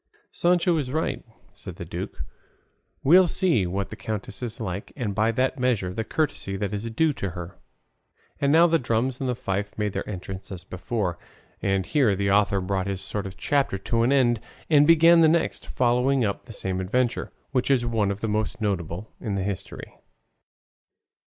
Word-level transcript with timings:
"Sancho 0.31 0.75
is 0.77 0.89
right," 0.91 1.23
said 1.53 1.75
the 1.75 1.85
duke; 1.85 2.23
"we'll 3.03 3.27
see 3.27 3.67
what 3.67 3.91
the 3.91 3.95
countess 3.95 4.41
is 4.41 4.59
like, 4.59 4.91
and 4.95 5.13
by 5.13 5.31
that 5.31 5.59
measure 5.59 5.93
the 5.93 6.03
courtesy 6.03 6.57
that 6.57 6.73
is 6.73 6.89
due 6.89 7.13
to 7.13 7.29
her." 7.29 7.59
And 8.39 8.51
now 8.51 8.65
the 8.65 8.79
drums 8.79 9.21
and 9.21 9.37
fife 9.37 9.77
made 9.77 9.93
their 9.93 10.09
entrance 10.09 10.51
as 10.51 10.63
before; 10.63 11.19
and 11.61 11.85
here 11.85 12.15
the 12.15 12.31
author 12.31 12.59
brought 12.61 12.87
this 12.87 13.07
short 13.09 13.31
chapter 13.37 13.77
to 13.77 14.01
an 14.01 14.11
end 14.11 14.39
and 14.71 14.87
began 14.87 15.21
the 15.21 15.27
next, 15.27 15.67
following 15.67 16.25
up 16.25 16.45
the 16.47 16.51
same 16.53 16.81
adventure, 16.81 17.31
which 17.51 17.69
is 17.69 17.85
one 17.85 18.09
of 18.09 18.21
the 18.21 18.27
most 18.27 18.59
notable 18.59 19.13
in 19.19 19.35
the 19.35 19.43
history. 19.43 19.93